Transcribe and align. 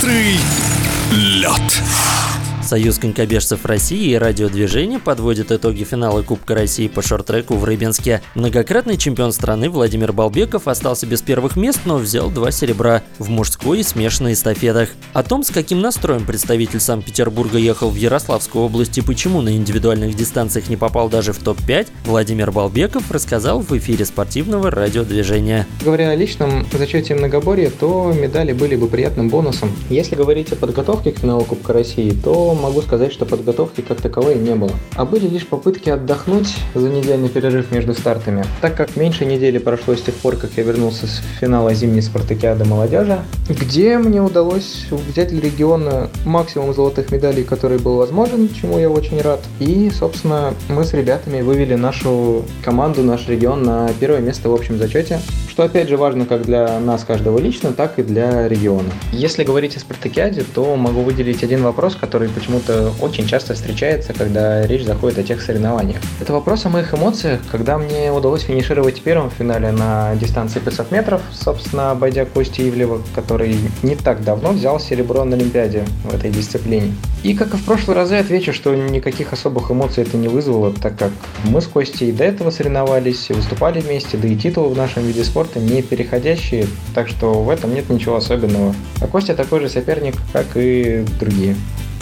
Быстрый 0.00 0.40
лед. 1.10 1.82
Союз 2.70 3.00
конькобежцев 3.00 3.64
России 3.64 4.12
и 4.12 4.14
радиодвижения 4.14 5.00
подводят 5.00 5.50
итоги 5.50 5.82
финала 5.82 6.22
Кубка 6.22 6.54
России 6.54 6.86
по 6.86 7.02
шорт-треку 7.02 7.56
в 7.56 7.64
Рыбинске. 7.64 8.22
Многократный 8.36 8.96
чемпион 8.96 9.32
страны 9.32 9.68
Владимир 9.68 10.12
Балбеков 10.12 10.68
остался 10.68 11.04
без 11.04 11.20
первых 11.20 11.56
мест, 11.56 11.80
но 11.84 11.96
взял 11.96 12.30
два 12.30 12.52
серебра 12.52 13.02
в 13.18 13.28
мужской 13.28 13.80
и 13.80 13.82
смешанной 13.82 14.34
эстафетах. 14.34 14.90
О 15.14 15.24
том, 15.24 15.42
с 15.42 15.50
каким 15.50 15.80
настроем 15.80 16.24
представитель 16.24 16.78
Санкт-Петербурга 16.78 17.58
ехал 17.58 17.90
в 17.90 17.96
Ярославскую 17.96 18.64
область 18.66 18.98
и 18.98 19.02
почему 19.02 19.40
на 19.40 19.56
индивидуальных 19.56 20.14
дистанциях 20.14 20.68
не 20.68 20.76
попал 20.76 21.08
даже 21.08 21.32
в 21.32 21.38
топ-5, 21.38 21.88
Владимир 22.04 22.52
Балбеков 22.52 23.10
рассказал 23.10 23.62
в 23.62 23.76
эфире 23.78 24.04
спортивного 24.04 24.70
радиодвижения. 24.70 25.66
Говоря 25.84 26.10
о 26.10 26.14
личном 26.14 26.64
зачете 26.72 27.16
многоборья, 27.16 27.68
то 27.68 28.12
медали 28.16 28.52
были 28.52 28.76
бы 28.76 28.86
приятным 28.86 29.28
бонусом. 29.28 29.72
Если 29.88 30.14
говорить 30.14 30.52
о 30.52 30.54
подготовке 30.56 31.10
к 31.10 31.18
финалу 31.18 31.44
Кубка 31.44 31.72
России, 31.72 32.12
то 32.12 32.59
могу 32.60 32.82
сказать, 32.82 33.12
что 33.12 33.26
подготовки 33.26 33.80
как 33.80 34.00
таковой 34.00 34.36
не 34.36 34.54
было. 34.54 34.72
А 34.94 35.04
были 35.04 35.26
лишь 35.26 35.46
попытки 35.46 35.90
отдохнуть 35.90 36.54
за 36.74 36.88
недельный 36.88 37.28
перерыв 37.28 37.70
между 37.72 37.94
стартами. 37.94 38.44
Так 38.60 38.76
как 38.76 38.96
меньше 38.96 39.24
недели 39.24 39.58
прошло 39.58 39.96
с 39.96 40.02
тех 40.02 40.14
пор, 40.14 40.36
как 40.36 40.50
я 40.56 40.62
вернулся 40.62 41.06
с 41.06 41.20
финала 41.40 41.74
зимней 41.74 42.02
спартакиады 42.02 42.64
молодежи, 42.64 43.20
где 43.48 43.98
мне 43.98 44.22
удалось 44.22 44.86
взять 44.90 45.28
для 45.28 45.40
региона 45.40 46.10
максимум 46.24 46.74
золотых 46.74 47.10
медалей, 47.10 47.44
который 47.44 47.78
был 47.78 47.96
возможен, 47.96 48.48
чему 48.48 48.78
я 48.78 48.90
очень 48.90 49.20
рад. 49.20 49.40
И, 49.58 49.90
собственно, 49.90 50.54
мы 50.68 50.84
с 50.84 50.92
ребятами 50.92 51.40
вывели 51.40 51.74
нашу 51.74 52.44
команду, 52.62 53.02
наш 53.02 53.28
регион 53.28 53.62
на 53.62 53.90
первое 53.98 54.20
место 54.20 54.48
в 54.48 54.54
общем 54.54 54.78
зачете, 54.78 55.20
что 55.48 55.64
опять 55.64 55.88
же 55.88 55.96
важно 55.96 56.26
как 56.26 56.42
для 56.42 56.80
нас 56.80 57.04
каждого 57.04 57.38
лично, 57.38 57.72
так 57.72 57.98
и 57.98 58.02
для 58.02 58.48
региона. 58.48 58.90
Если 59.12 59.44
говорить 59.44 59.76
о 59.76 59.80
спартакиаде, 59.80 60.44
то 60.54 60.76
могу 60.76 61.02
выделить 61.02 61.42
один 61.42 61.62
вопрос, 61.62 61.96
который 61.96 62.28
почему 62.28 62.49
почему-то 62.50 62.92
очень 63.00 63.26
часто 63.26 63.54
встречается, 63.54 64.12
когда 64.12 64.66
речь 64.66 64.84
заходит 64.84 65.18
о 65.18 65.22
тех 65.22 65.40
соревнованиях. 65.40 66.00
Это 66.20 66.32
вопрос 66.32 66.66
о 66.66 66.68
моих 66.68 66.92
эмоциях, 66.92 67.40
когда 67.50 67.78
мне 67.78 68.10
удалось 68.10 68.42
финишировать 68.42 69.00
первым 69.02 69.30
в 69.30 69.34
финале 69.34 69.70
на 69.70 70.14
дистанции 70.16 70.58
500 70.58 70.90
метров, 70.90 71.22
собственно, 71.32 71.92
обойдя 71.92 72.24
Кости 72.24 72.62
Ивлева, 72.62 73.02
который 73.14 73.56
не 73.82 73.94
так 73.94 74.24
давно 74.24 74.50
взял 74.50 74.80
серебро 74.80 75.24
на 75.24 75.36
Олимпиаде 75.36 75.84
в 76.04 76.14
этой 76.14 76.30
дисциплине. 76.30 76.92
И 77.22 77.34
как 77.34 77.54
и 77.54 77.56
в 77.56 77.64
прошлый 77.64 77.96
раз, 77.96 78.10
я 78.10 78.20
отвечу, 78.20 78.52
что 78.52 78.74
никаких 78.74 79.32
особых 79.32 79.70
эмоций 79.70 80.02
это 80.04 80.16
не 80.16 80.28
вызвало, 80.28 80.72
так 80.72 80.96
как 80.96 81.10
мы 81.44 81.60
с 81.60 81.66
Костей 81.66 82.10
до 82.12 82.24
этого 82.24 82.50
соревновались, 82.50 83.28
выступали 83.28 83.80
вместе, 83.80 84.16
да 84.16 84.26
и 84.26 84.36
титулы 84.36 84.70
в 84.70 84.76
нашем 84.76 85.04
виде 85.04 85.22
спорта 85.22 85.60
не 85.60 85.82
переходящие, 85.82 86.66
так 86.94 87.08
что 87.08 87.42
в 87.42 87.50
этом 87.50 87.74
нет 87.74 87.90
ничего 87.90 88.16
особенного. 88.16 88.74
А 89.00 89.06
Костя 89.06 89.34
такой 89.34 89.60
же 89.60 89.68
соперник, 89.68 90.14
как 90.32 90.46
и 90.56 91.04
другие. 91.20 91.54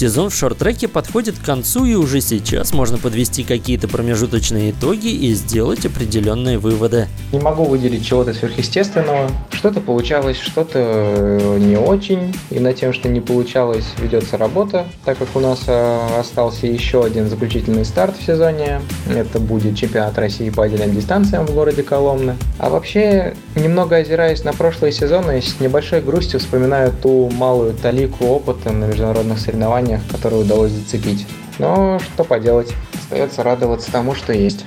Сезон 0.00 0.30
в 0.30 0.34
шорт-треке 0.34 0.88
подходит 0.88 1.38
к 1.38 1.44
концу 1.44 1.84
и 1.84 1.94
уже 1.94 2.22
сейчас 2.22 2.72
можно 2.72 2.96
подвести 2.96 3.44
какие-то 3.44 3.86
промежуточные 3.86 4.70
итоги 4.70 5.08
и 5.08 5.34
сделать 5.34 5.84
определенные 5.84 6.56
выводы. 6.56 7.06
Не 7.32 7.38
могу 7.38 7.64
выделить 7.64 8.06
чего-то 8.06 8.32
сверхъестественного. 8.32 9.30
Что-то 9.50 9.82
получалось, 9.82 10.38
что-то 10.38 10.78
э, 10.78 11.58
не 11.58 11.76
очень. 11.76 12.34
И 12.48 12.58
над 12.60 12.76
тем, 12.76 12.94
что 12.94 13.10
не 13.10 13.20
получалось, 13.20 13.84
ведется 13.98 14.38
работа, 14.38 14.86
так 15.04 15.18
как 15.18 15.28
у 15.34 15.40
нас 15.40 15.64
э, 15.66 16.18
остался 16.18 16.66
еще 16.66 17.04
один 17.04 17.28
заключительный 17.28 17.84
старт 17.84 18.16
в 18.18 18.24
сезоне. 18.24 18.80
Это 19.06 19.38
будет 19.38 19.76
чемпионат 19.76 20.16
России 20.16 20.48
по 20.48 20.64
отдельным 20.64 20.94
дистанциям 20.94 21.44
в 21.46 21.52
городе 21.52 21.82
Коломны. 21.82 22.36
А 22.58 22.70
вообще, 22.70 23.34
немного 23.54 23.96
озираясь 23.96 24.44
на 24.44 24.54
прошлые 24.54 24.92
сезоны, 24.92 25.42
с 25.42 25.60
небольшой 25.60 26.00
грустью 26.00 26.40
вспоминаю 26.40 26.90
ту 26.90 27.28
малую 27.28 27.74
талику 27.74 28.24
опыта 28.24 28.72
на 28.72 28.86
международных 28.86 29.38
соревнованиях 29.38 29.89
соревнованиях, 29.90 30.00
которые 30.10 30.42
удалось 30.42 30.70
зацепить. 30.72 31.26
Но 31.58 31.98
что 31.98 32.24
поделать, 32.24 32.72
остается 32.94 33.42
радоваться 33.42 33.90
тому, 33.90 34.14
что 34.14 34.32
есть. 34.32 34.64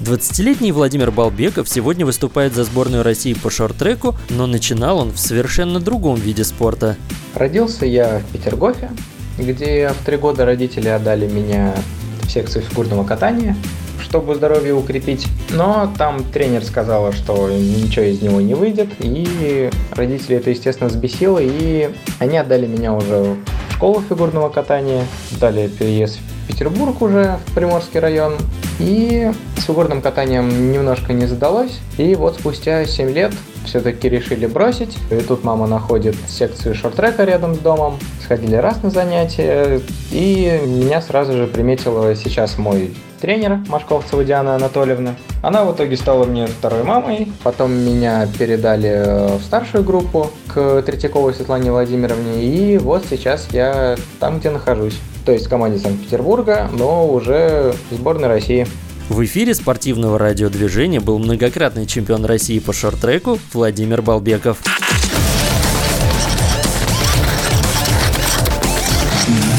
20-летний 0.00 0.72
Владимир 0.72 1.12
Балбеков 1.12 1.68
сегодня 1.68 2.04
выступает 2.04 2.54
за 2.54 2.64
сборную 2.64 3.04
России 3.04 3.34
по 3.34 3.50
шорт-треку, 3.50 4.16
но 4.30 4.46
начинал 4.46 4.98
он 4.98 5.12
в 5.12 5.18
совершенно 5.18 5.78
другом 5.78 6.16
виде 6.16 6.42
спорта. 6.42 6.96
Родился 7.34 7.86
я 7.86 8.18
в 8.18 8.32
Петергофе, 8.32 8.90
где 9.38 9.90
в 9.90 10.04
три 10.04 10.16
года 10.16 10.44
родители 10.44 10.88
отдали 10.88 11.28
меня 11.28 11.74
в 12.22 12.30
секцию 12.30 12.64
фигурного 12.64 13.04
катания, 13.04 13.56
чтобы 14.00 14.34
здоровье 14.34 14.74
укрепить. 14.74 15.28
Но 15.50 15.92
там 15.96 16.24
тренер 16.24 16.64
сказала, 16.64 17.12
что 17.12 17.48
ничего 17.48 18.04
из 18.04 18.20
него 18.20 18.40
не 18.40 18.54
выйдет, 18.54 18.88
и 18.98 19.70
родители 19.92 20.36
это, 20.36 20.50
естественно, 20.50 20.90
взбесило, 20.90 21.38
и 21.40 21.90
они 22.18 22.38
отдали 22.38 22.66
меня 22.66 22.92
уже 22.92 23.36
школу 23.82 24.00
фигурного 24.00 24.48
катания, 24.48 25.04
далее 25.40 25.68
переезд 25.68 26.20
в 26.20 26.46
Петербург 26.46 27.02
уже, 27.02 27.40
в 27.44 27.52
Приморский 27.52 27.98
район. 27.98 28.34
И 28.78 29.30
с 29.56 29.64
фигурным 29.64 30.02
катанием 30.02 30.72
немножко 30.72 31.12
не 31.12 31.26
задалось. 31.26 31.78
И 31.98 32.14
вот 32.14 32.36
спустя 32.36 32.84
7 32.84 33.10
лет 33.12 33.32
все-таки 33.64 34.08
решили 34.08 34.46
бросить. 34.46 34.96
И 35.10 35.16
тут 35.16 35.44
мама 35.44 35.66
находит 35.66 36.16
секцию 36.28 36.74
шорт-трека 36.74 37.24
рядом 37.24 37.54
с 37.54 37.58
домом. 37.58 37.98
Сходили 38.24 38.56
раз 38.56 38.82
на 38.82 38.90
занятия. 38.90 39.80
И 40.10 40.60
меня 40.64 41.00
сразу 41.00 41.32
же 41.32 41.46
приметила 41.46 42.14
сейчас 42.16 42.58
мой 42.58 42.92
тренер 43.20 43.60
Машковцева 43.68 44.24
Диана 44.24 44.56
Анатольевна. 44.56 45.14
Она 45.42 45.64
в 45.64 45.72
итоге 45.74 45.96
стала 45.96 46.24
мне 46.24 46.48
второй 46.48 46.82
мамой. 46.82 47.30
Потом 47.44 47.72
меня 47.72 48.26
передали 48.36 49.38
в 49.38 49.42
старшую 49.42 49.84
группу 49.84 50.30
к 50.48 50.82
Третьяковой 50.82 51.32
Светлане 51.32 51.70
Владимировне. 51.70 52.42
И 52.42 52.78
вот 52.78 53.04
сейчас 53.08 53.46
я 53.52 53.96
там, 54.18 54.40
где 54.40 54.50
нахожусь. 54.50 54.98
То 55.24 55.30
есть 55.30 55.46
в 55.46 55.48
команде 55.48 55.78
Санкт-Петербурга, 55.78 56.68
но 56.72 57.06
уже 57.06 57.74
сборной 57.92 58.26
России. 58.26 58.66
В 59.08 59.24
эфире 59.24 59.54
спортивного 59.54 60.18
радиодвижения 60.18 61.00
был 61.00 61.18
многократный 61.18 61.86
чемпион 61.86 62.24
России 62.24 62.58
по 62.58 62.72
шорт-треку 62.72 63.38
Владимир 63.52 64.00
Балбеков. 64.00 64.58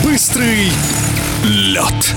Быстрый 0.03 0.71
лед. 1.43 2.13